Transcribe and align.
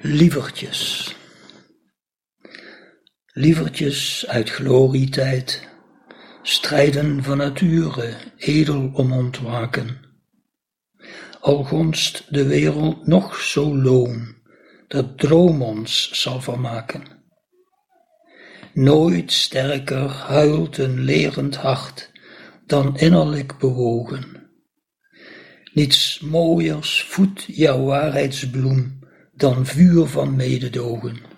Lievertjes 0.00 1.14
Lievertjes 3.32 4.26
uit 4.28 4.50
glorietijd 4.50 5.68
strijden 6.42 7.22
van 7.22 7.36
nature 7.36 8.14
edel 8.36 8.90
om 8.92 9.12
ontwaken, 9.12 10.00
al 11.40 11.64
gonst 11.64 12.24
de 12.28 12.46
wereld 12.46 13.06
nog 13.06 13.40
zo 13.40 13.76
loom, 13.76 14.36
dat 14.88 15.18
droom 15.18 15.62
ons 15.62 16.10
zal 16.10 16.40
vermaken. 16.40 17.02
Nooit 18.72 19.32
sterker 19.32 20.08
huilt 20.10 20.78
een 20.78 21.00
lerend 21.00 21.56
hart 21.56 22.12
dan 22.66 22.98
innerlijk 22.98 23.58
bewogen. 23.58 24.50
Niets 25.72 26.20
mooiers 26.20 27.02
voedt 27.02 27.44
jouw 27.46 27.84
waarheidsbloem 27.84 29.04
dan 29.36 29.66
vuur 29.66 30.06
van 30.06 30.36
mededogen. 30.36 31.35